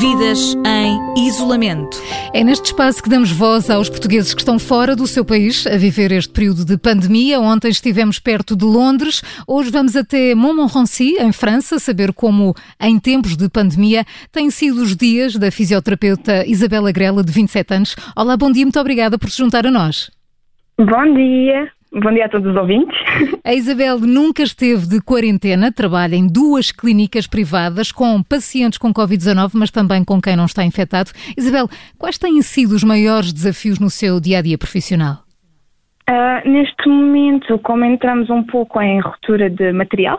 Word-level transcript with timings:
Vidas 0.00 0.56
em 0.66 1.26
isolamento. 1.26 1.96
É 2.32 2.42
neste 2.42 2.66
espaço 2.66 3.02
que 3.02 3.08
damos 3.08 3.30
voz 3.30 3.68
aos 3.68 3.88
portugueses 3.88 4.32
que 4.32 4.40
estão 4.40 4.58
fora 4.58 4.96
do 4.96 5.06
seu 5.06 5.24
país 5.24 5.66
a 5.66 5.76
viver 5.76 6.12
este 6.12 6.32
período 6.32 6.64
de 6.64 6.78
pandemia. 6.78 7.40
Ontem 7.40 7.68
estivemos 7.68 8.18
perto 8.18 8.56
de 8.56 8.64
Londres, 8.64 9.22
hoje 9.46 9.70
vamos 9.70 9.94
até 9.96 10.34
Montmorency, 10.34 11.16
em 11.18 11.32
França, 11.32 11.78
saber 11.78 12.12
como, 12.12 12.54
em 12.80 12.98
tempos 12.98 13.36
de 13.36 13.48
pandemia, 13.48 14.04
têm 14.30 14.50
sido 14.50 14.82
os 14.82 14.96
dias 14.96 15.36
da 15.36 15.50
fisioterapeuta 15.50 16.46
Isabela 16.46 16.90
Grela, 16.92 17.22
de 17.22 17.32
27 17.32 17.74
anos. 17.74 17.96
Olá, 18.16 18.36
bom 18.36 18.50
dia, 18.50 18.64
muito 18.64 18.80
obrigada 18.80 19.18
por 19.18 19.30
se 19.30 19.38
juntar 19.38 19.66
a 19.66 19.70
nós. 19.70 20.10
Bom 20.78 21.14
dia. 21.14 21.70
Bom 21.94 22.10
dia 22.10 22.24
a 22.24 22.28
todos 22.28 22.50
os 22.50 22.56
ouvintes. 22.56 22.96
A 23.44 23.52
Isabel 23.52 23.98
nunca 24.00 24.42
esteve 24.42 24.88
de 24.88 25.02
quarentena, 25.02 25.70
trabalha 25.70 26.14
em 26.14 26.26
duas 26.26 26.72
clínicas 26.72 27.26
privadas 27.26 27.92
com 27.92 28.22
pacientes 28.22 28.78
com 28.78 28.94
Covid-19, 28.94 29.50
mas 29.54 29.70
também 29.70 30.02
com 30.02 30.18
quem 30.18 30.34
não 30.34 30.46
está 30.46 30.64
infectado. 30.64 31.10
Isabel, 31.36 31.68
quais 31.98 32.16
têm 32.16 32.40
sido 32.40 32.72
os 32.72 32.82
maiores 32.82 33.30
desafios 33.30 33.78
no 33.78 33.90
seu 33.90 34.18
dia 34.20 34.38
a 34.38 34.42
dia 34.42 34.56
profissional? 34.56 35.18
Uh, 36.08 36.48
neste 36.48 36.88
momento, 36.88 37.58
como 37.58 37.84
entramos 37.84 38.30
um 38.30 38.42
pouco 38.42 38.80
em 38.80 38.98
ruptura 38.98 39.50
de 39.50 39.72
material, 39.72 40.18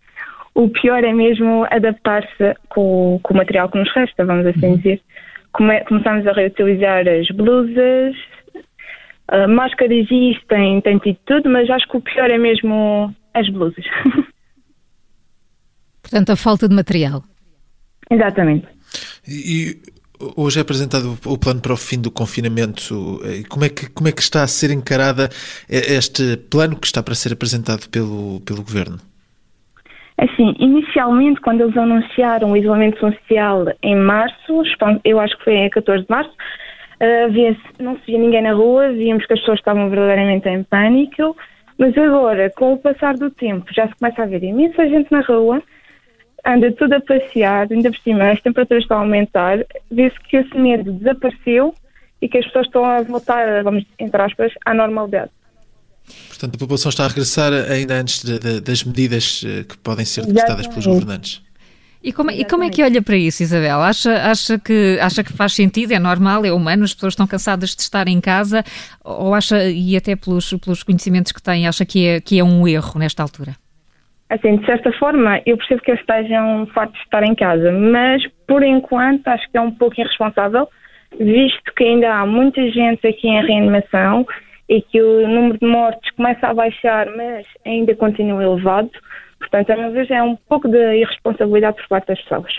o 0.54 0.68
pior 0.68 1.02
é 1.02 1.12
mesmo 1.12 1.66
adaptar-se 1.70 2.54
com, 2.68 3.18
com, 3.22 3.32
o 3.32 3.36
material 3.36 3.70
que 3.70 3.78
nos 3.78 3.90
resta, 3.94 4.26
vamos 4.26 4.44
assim 4.46 4.66
uhum. 4.66 4.76
dizer. 4.76 5.00
Come, 5.54 5.80
começamos 5.84 6.26
a 6.26 6.32
reutilizar 6.32 7.08
as 7.08 7.28
blusas, 7.28 8.14
Uh, 9.32 9.48
máscara 9.48 9.92
existe, 9.92 10.44
tem, 10.48 10.80
tem 10.80 10.98
tido 10.98 11.18
tudo, 11.24 11.48
mas 11.48 11.68
acho 11.70 11.88
que 11.88 11.96
o 11.96 12.00
pior 12.00 12.30
é 12.30 12.38
mesmo 12.38 13.14
as 13.32 13.48
blusas. 13.48 13.84
Portanto, 16.02 16.30
a 16.30 16.36
falta 16.36 16.68
de 16.68 16.74
material. 16.74 17.22
Exatamente. 18.10 18.66
E, 19.26 19.78
hoje 20.36 20.58
é 20.58 20.62
apresentado 20.62 21.18
o 21.24 21.38
plano 21.38 21.60
para 21.60 21.72
o 21.72 21.76
fim 21.76 22.00
do 22.00 22.10
confinamento. 22.10 23.20
Como 23.48 23.64
é 23.64 23.68
que, 23.68 23.88
como 23.90 24.08
é 24.08 24.12
que 24.12 24.20
está 24.20 24.42
a 24.42 24.46
ser 24.46 24.70
encarada 24.70 25.28
este 25.68 26.36
plano 26.36 26.76
que 26.76 26.86
está 26.86 27.02
para 27.02 27.14
ser 27.14 27.32
apresentado 27.32 27.88
pelo, 27.88 28.40
pelo 28.40 28.62
Governo? 28.62 28.98
Assim, 30.16 30.54
inicialmente, 30.60 31.40
quando 31.40 31.62
eles 31.62 31.76
anunciaram 31.76 32.52
o 32.52 32.56
isolamento 32.56 33.00
social 33.00 33.66
em 33.82 33.96
março, 33.96 34.62
eu 35.04 35.18
acho 35.18 35.36
que 35.38 35.44
foi 35.44 35.66
a 35.66 35.70
14 35.70 36.04
de 36.04 36.10
março, 36.10 36.30
Uh, 37.00 37.82
não 37.82 37.96
se 37.98 38.06
via 38.06 38.18
ninguém 38.18 38.42
na 38.42 38.52
rua, 38.52 38.92
víamos 38.92 39.26
que 39.26 39.32
as 39.32 39.40
pessoas 39.40 39.58
estavam 39.58 39.90
verdadeiramente 39.90 40.48
em 40.48 40.62
pânico, 40.62 41.36
mas 41.78 41.96
agora, 41.98 42.50
com 42.50 42.74
o 42.74 42.78
passar 42.78 43.16
do 43.16 43.30
tempo, 43.30 43.66
já 43.74 43.88
se 43.88 43.94
começa 43.96 44.22
a 44.22 44.26
ver 44.26 44.42
imensa 44.44 44.88
gente 44.88 45.10
na 45.10 45.20
rua, 45.20 45.62
anda 46.46 46.70
tudo 46.72 46.94
a 46.94 47.00
passear, 47.00 47.66
ainda 47.70 47.90
por 47.90 47.98
cima 48.00 48.30
as 48.30 48.40
temperaturas 48.40 48.84
estão 48.84 48.98
a 48.98 49.00
aumentar, 49.00 49.64
vê-se 49.90 50.18
que 50.20 50.36
esse 50.36 50.56
medo 50.56 50.92
desapareceu 50.92 51.74
e 52.20 52.28
que 52.28 52.38
as 52.38 52.46
pessoas 52.46 52.66
estão 52.66 52.84
a 52.84 53.02
voltar, 53.02 53.62
vamos, 53.62 53.84
entre 53.98 54.22
aspas, 54.22 54.52
à 54.64 54.72
normalidade. 54.72 55.30
Portanto, 56.28 56.56
a 56.56 56.58
população 56.58 56.90
está 56.90 57.04
a 57.04 57.08
regressar 57.08 57.52
ainda 57.52 57.94
antes 57.94 58.22
de, 58.22 58.38
de, 58.38 58.60
das 58.60 58.84
medidas 58.84 59.42
eh, 59.46 59.64
que 59.64 59.76
podem 59.78 60.04
ser 60.04 60.26
decretadas 60.26 60.66
pelos 60.66 60.86
governantes. 60.86 61.42
E 62.04 62.12
como, 62.12 62.30
e 62.30 62.44
como, 62.44 62.62
é 62.62 62.68
que 62.68 62.82
olha 62.82 63.00
para 63.00 63.16
isso, 63.16 63.42
Isabel? 63.42 63.80
Acha, 63.80 64.12
acha, 64.30 64.58
que, 64.58 64.98
acha 65.00 65.24
que 65.24 65.32
faz 65.32 65.54
sentido, 65.54 65.92
é 65.92 65.98
normal, 65.98 66.44
é 66.44 66.52
humano, 66.52 66.84
as 66.84 66.92
pessoas 66.92 67.14
estão 67.14 67.26
cansadas 67.26 67.74
de 67.74 67.80
estar 67.80 68.06
em 68.08 68.20
casa, 68.20 68.62
ou 69.02 69.32
acha, 69.32 69.56
e 69.70 69.96
até 69.96 70.14
pelos, 70.14 70.52
pelos 70.62 70.82
conhecimentos 70.82 71.32
que 71.32 71.42
tem, 71.42 71.66
acha 71.66 71.86
que 71.86 72.06
é, 72.06 72.20
que 72.20 72.38
é 72.38 72.44
um 72.44 72.68
erro 72.68 72.98
nesta 72.98 73.22
altura? 73.22 73.52
Assim, 74.28 74.56
de 74.56 74.66
certa 74.66 74.92
forma, 74.92 75.40
eu 75.46 75.56
percebo 75.56 75.80
que 75.80 75.92
eles 75.92 76.00
estejam 76.00 76.66
fartos 76.74 76.98
de 76.98 77.04
estar 77.04 77.22
em 77.22 77.34
casa, 77.34 77.72
mas 77.72 78.22
por 78.46 78.62
enquanto 78.62 79.26
acho 79.28 79.50
que 79.50 79.56
é 79.56 79.60
um 79.62 79.70
pouco 79.70 79.98
irresponsável, 79.98 80.68
visto 81.18 81.72
que 81.74 81.84
ainda 81.84 82.12
há 82.14 82.26
muita 82.26 82.60
gente 82.70 83.06
aqui 83.06 83.28
em 83.28 83.46
reanimação 83.46 84.26
e 84.68 84.82
que 84.82 85.00
o 85.00 85.26
número 85.26 85.58
de 85.58 85.66
mortes 85.66 86.10
começa 86.12 86.48
a 86.48 86.54
baixar, 86.54 87.06
mas 87.16 87.46
ainda 87.64 87.94
continua 87.94 88.42
elevado. 88.42 88.90
Portanto, 89.50 89.70
a 89.70 89.76
meu 89.76 89.92
ver, 89.92 90.10
é 90.10 90.22
um 90.22 90.36
pouco 90.48 90.68
de 90.68 90.78
irresponsabilidade 90.96 91.76
por 91.76 91.88
parte 91.88 92.08
das 92.08 92.20
pessoas. 92.22 92.52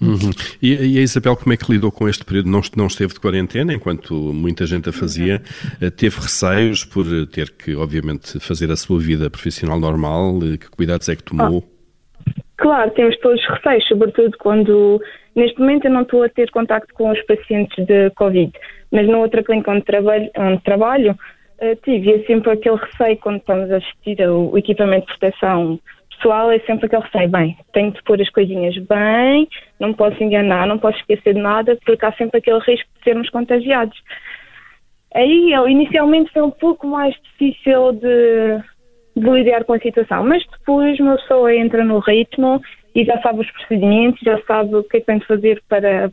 Uhum. 0.00 0.30
E, 0.60 0.96
e, 0.96 0.98
a 0.98 1.02
Isabel, 1.02 1.36
como 1.36 1.52
é 1.52 1.56
que 1.56 1.70
lidou 1.70 1.92
com 1.92 2.08
este 2.08 2.24
período? 2.24 2.48
Não, 2.48 2.60
não 2.76 2.86
esteve 2.86 3.14
de 3.14 3.20
quarentena, 3.20 3.72
enquanto 3.72 4.14
muita 4.14 4.66
gente 4.66 4.88
a 4.88 4.92
fazia. 4.92 5.40
Eh, 5.80 5.90
teve 5.90 6.16
receios 6.16 6.84
por 6.84 7.04
ter 7.28 7.50
que, 7.50 7.76
obviamente, 7.76 8.40
fazer 8.40 8.70
a 8.72 8.76
sua 8.76 8.98
vida 8.98 9.30
profissional 9.30 9.78
normal? 9.78 10.40
Eh, 10.42 10.56
que 10.56 10.68
cuidados 10.70 11.08
é 11.08 11.14
que 11.14 11.22
tomou? 11.22 11.62
Ah, 12.26 12.32
claro, 12.56 12.90
temos 12.90 13.16
todos 13.20 13.40
os 13.40 13.48
receios, 13.48 13.86
sobretudo 13.86 14.36
quando, 14.38 15.00
neste 15.36 15.60
momento, 15.60 15.84
eu 15.84 15.92
não 15.92 16.02
estou 16.02 16.24
a 16.24 16.28
ter 16.28 16.50
contacto 16.50 16.92
com 16.94 17.10
os 17.10 17.22
pacientes 17.26 17.86
de 17.86 18.10
Covid, 18.10 18.50
mas 18.90 19.06
na 19.06 19.18
outra 19.18 19.44
clínica 19.44 19.70
onde 19.70 19.84
trabalho, 19.84 20.28
onde 20.36 20.62
trabalho 20.64 21.16
Uh, 21.62 21.76
tive, 21.84 22.12
é 22.12 22.24
sempre 22.24 22.50
aquele 22.50 22.74
receio 22.74 23.16
quando 23.18 23.36
estamos 23.36 23.70
a 23.70 23.76
assistir 23.76 24.20
ao 24.20 24.58
equipamento 24.58 25.06
de 25.06 25.16
proteção 25.16 25.78
pessoal, 26.10 26.50
é 26.50 26.58
sempre 26.60 26.86
aquele 26.86 27.02
receio, 27.02 27.28
bem, 27.28 27.56
tenho 27.72 27.92
de 27.92 28.02
pôr 28.02 28.20
as 28.20 28.30
coisinhas 28.30 28.76
bem, 28.78 29.48
não 29.78 29.92
posso 29.92 30.22
enganar, 30.22 30.66
não 30.66 30.78
posso 30.78 30.98
esquecer 30.98 31.34
de 31.34 31.40
nada, 31.40 31.78
porque 31.84 32.04
há 32.04 32.12
sempre 32.12 32.38
aquele 32.38 32.58
risco 32.60 32.88
de 32.96 33.04
sermos 33.04 33.30
contagiados. 33.30 33.96
Aí, 35.14 35.52
inicialmente 35.68 36.32
foi 36.32 36.42
um 36.42 36.50
pouco 36.50 36.86
mais 36.86 37.14
difícil 37.22 37.92
de, 37.92 38.58
de 39.16 39.30
lidar 39.30 39.64
com 39.64 39.74
a 39.74 39.78
situação, 39.78 40.24
mas 40.24 40.44
depois 40.46 40.98
uma 40.98 41.16
pessoa 41.16 41.54
entra 41.54 41.84
no 41.84 41.98
ritmo 41.98 42.60
e 42.94 43.04
já 43.04 43.20
sabe 43.20 43.40
os 43.40 43.50
procedimentos, 43.50 44.20
já 44.22 44.40
sabe 44.42 44.74
o 44.74 44.84
que 44.84 44.96
é 44.96 45.00
que 45.00 45.06
tem 45.06 45.18
de 45.18 45.26
fazer 45.26 45.62
para 45.68 46.10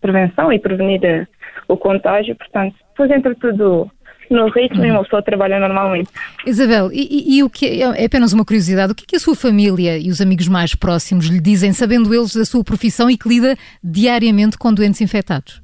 prevenção 0.00 0.52
e 0.52 0.58
prevenir 0.58 1.04
eh, 1.04 1.26
o 1.68 1.76
contágio, 1.76 2.36
portanto, 2.36 2.74
depois 2.90 3.10
entra 3.10 3.34
tudo 3.34 3.90
no 4.32 4.48
ritmo 4.48 4.84
e 4.84 4.90
uma 4.90 5.02
pessoa 5.02 5.22
trabalha 5.22 5.58
normalmente. 5.58 6.10
Isabel, 6.46 6.90
e, 6.92 7.36
e, 7.36 7.42
o 7.42 7.50
que 7.50 7.82
é, 7.82 8.02
é 8.02 8.04
apenas 8.04 8.32
uma 8.32 8.44
curiosidade, 8.44 8.92
o 8.92 8.94
que, 8.94 9.04
é 9.04 9.06
que 9.06 9.16
a 9.16 9.20
sua 9.20 9.34
família 9.34 9.98
e 9.98 10.08
os 10.10 10.20
amigos 10.20 10.48
mais 10.48 10.74
próximos 10.74 11.26
lhe 11.26 11.40
dizem, 11.40 11.72
sabendo 11.72 12.14
eles 12.14 12.34
da 12.34 12.44
sua 12.44 12.64
profissão 12.64 13.10
e 13.10 13.16
que 13.16 13.28
lida 13.28 13.56
diariamente 13.82 14.58
com 14.58 14.72
doentes 14.72 15.00
infectados? 15.00 15.62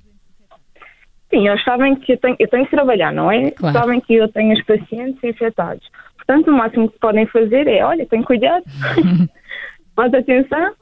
Sim, 1.30 1.48
eles 1.48 1.64
sabem 1.64 1.96
que 1.96 2.12
eu 2.12 2.18
tenho, 2.18 2.36
eu 2.38 2.48
tenho 2.48 2.64
que 2.64 2.70
trabalhar, 2.70 3.12
não 3.12 3.30
é? 3.30 3.50
Claro. 3.50 3.78
Sabem 3.78 4.00
que 4.00 4.14
eu 4.14 4.28
tenho 4.28 4.52
os 4.52 4.64
pacientes 4.64 5.22
infectados. 5.24 5.84
Portanto, 6.16 6.48
o 6.48 6.56
máximo 6.56 6.90
que 6.90 6.98
podem 6.98 7.26
fazer 7.26 7.66
é, 7.66 7.84
olha, 7.84 8.06
tenho 8.06 8.24
cuidado, 8.24 8.64
mais 9.96 10.14
atenção, 10.14 10.74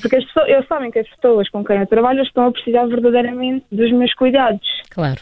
porque 0.00 0.16
as 0.16 0.24
pessoas, 0.24 0.48
eles 0.48 0.66
sabem 0.66 0.90
que 0.90 0.98
as 0.98 1.08
pessoas 1.08 1.48
com 1.50 1.64
quem 1.64 1.78
eu 1.78 1.86
trabalho 1.86 2.22
estão 2.22 2.46
a 2.46 2.52
precisar 2.52 2.86
verdadeiramente 2.86 3.66
dos 3.70 3.92
meus 3.92 4.12
cuidados. 4.14 4.66
Claro. 4.90 5.20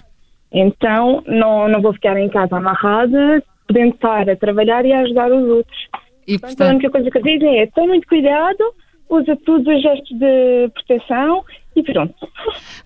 Então, 0.53 1.23
não, 1.27 1.69
não 1.69 1.81
vou 1.81 1.93
ficar 1.93 2.17
em 2.17 2.29
casa 2.29 2.57
amarrada, 2.57 3.43
podendo 3.67 3.95
estar 3.95 4.29
a 4.29 4.37
trabalhar 4.37 4.85
e 4.85 4.93
a 4.93 5.01
ajudar 5.01 5.31
os 5.31 5.49
outros. 5.49 5.79
E, 6.27 6.39
portanto, 6.39 6.41
portanto, 6.41 6.69
a 6.69 6.71
única 6.71 6.91
coisa 6.91 7.11
que 7.11 7.19
eu 7.19 7.23
digo 7.23 7.45
é: 7.47 7.67
tenha 7.67 7.89
muito 7.89 8.09
cuidado, 8.09 8.75
usa 9.09 9.37
todos 9.45 9.67
os 9.67 9.83
gestos 9.83 10.19
de 10.19 10.71
proteção 10.75 11.45
e 11.75 11.83
pronto. 11.83 12.15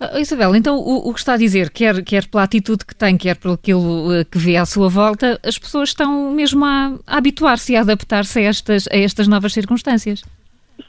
Uh, 0.00 0.18
Isabel, 0.18 0.54
então 0.54 0.76
o, 0.76 1.08
o, 1.08 1.12
que 1.12 1.20
está 1.20 1.34
a 1.34 1.38
dizer, 1.38 1.70
quer, 1.70 2.02
quer 2.02 2.26
pela 2.26 2.42
atitude 2.42 2.84
que 2.84 2.94
tem, 2.94 3.16
quer 3.16 3.36
pelo 3.36 3.54
aquilo 3.54 4.20
uh, 4.20 4.24
que 4.24 4.38
vê 4.38 4.56
à 4.56 4.66
sua 4.66 4.88
volta, 4.88 5.38
as 5.42 5.58
pessoas 5.58 5.90
estão 5.90 6.30
mesmo 6.32 6.64
a, 6.64 6.98
a 7.06 7.18
habituar-se 7.18 7.72
e 7.72 7.76
a 7.76 7.80
adaptar-se 7.80 8.38
a 8.38 8.42
estas, 8.42 8.86
a 8.88 8.96
estas 8.96 9.28
novas 9.28 9.52
circunstâncias? 9.52 10.22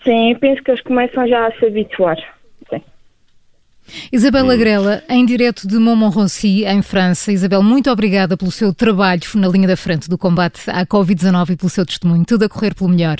Sim, 0.03 0.35
penso 0.39 0.63
que 0.63 0.71
eles 0.71 0.81
começam 0.81 1.27
já 1.27 1.47
a 1.47 1.51
se 1.53 1.65
habituar. 1.65 2.17
Isabela 4.11 4.55
Grela, 4.55 5.03
em 5.09 5.25
direto 5.25 5.67
de 5.67 5.77
Montmorency, 5.77 6.63
em 6.65 6.81
França. 6.81 7.31
Isabel, 7.31 7.61
muito 7.61 7.89
obrigada 7.89 8.37
pelo 8.37 8.51
seu 8.51 8.73
trabalho 8.73 9.21
na 9.35 9.47
linha 9.47 9.67
da 9.67 9.77
frente 9.77 10.09
do 10.09 10.17
combate 10.17 10.69
à 10.69 10.85
Covid-19 10.85 11.51
e 11.51 11.55
pelo 11.55 11.69
seu 11.69 11.85
testemunho. 11.85 12.25
Tudo 12.25 12.45
a 12.45 12.49
correr 12.49 12.73
pelo 12.73 12.89
melhor. 12.89 13.17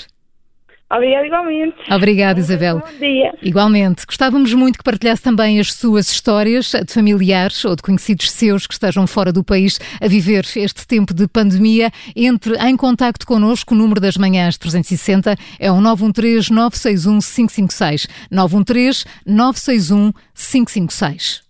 Obrigada 0.91 1.25
igualmente. 1.25 1.75
Obrigada, 1.91 2.39
Isabel. 2.39 2.79
Bom 2.79 2.99
dia. 2.99 3.33
Igualmente. 3.41 4.05
Gostávamos 4.05 4.53
muito 4.53 4.77
que 4.77 4.83
partilhasse 4.83 5.23
também 5.23 5.59
as 5.59 5.73
suas 5.73 6.11
histórias 6.11 6.71
de 6.71 6.93
familiares 6.93 7.65
ou 7.65 7.75
de 7.75 7.81
conhecidos 7.81 8.31
seus 8.31 8.67
que 8.67 8.73
estejam 8.73 9.07
fora 9.07 9.31
do 9.33 9.43
país 9.43 9.79
a 9.99 10.07
viver 10.07 10.45
este 10.55 10.85
tempo 10.85 11.13
de 11.13 11.27
pandemia. 11.27 11.91
Entre 12.15 12.55
em 12.57 12.77
contacto 12.77 13.25
connosco. 13.25 13.73
O 13.73 13.77
número 13.77 13.99
das 13.99 14.15
manhãs 14.15 14.57
360 14.57 15.35
é 15.59 15.71
o 15.71 15.81
913 15.81 16.53
961 16.53 17.19
556. 17.19 18.07
913 18.29 19.05
961 19.25 20.11
556. 20.35 21.41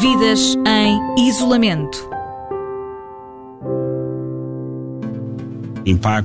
Vidas 0.00 0.56
em 0.66 1.28
isolamento. 1.28 2.15
Impacto 5.86 6.24